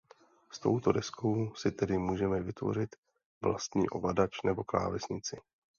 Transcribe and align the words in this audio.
S 0.51 0.59
touto 0.59 0.91
deskou 0.91 1.55
si 1.55 1.71
tedy 1.71 1.97
můžeme 1.97 2.39
vytvořit 2.43 2.95
vlastní 3.41 3.89
ovladač 3.89 4.41
nebo 4.45 4.63
klávesnici. 4.63 5.37